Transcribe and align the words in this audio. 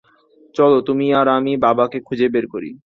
চলো 0.55 0.77
তুমি 0.87 1.05
আর 1.19 1.27
আমি 1.37 1.53
বাবাকে 1.65 1.97
খুঁজে 2.07 2.27
বের 2.33 2.45
করি। 2.53 2.69